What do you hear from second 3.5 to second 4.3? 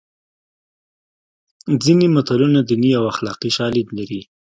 شالید لري